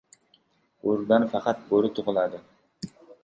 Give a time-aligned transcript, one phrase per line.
[0.85, 2.41] •Bo‘ridan faqat bo‘ri tug‘iladi.